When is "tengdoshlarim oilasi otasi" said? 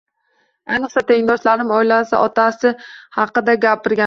1.11-2.73